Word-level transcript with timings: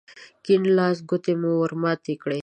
د 0.03 0.03
کيڼ 0.45 0.61
لاس 0.77 0.97
ګوتې 1.09 1.33
مو 1.41 1.51
ور 1.61 1.71
ماتې 1.81 2.13
کړې. 2.23 2.39